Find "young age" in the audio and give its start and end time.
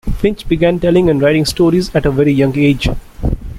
2.33-2.89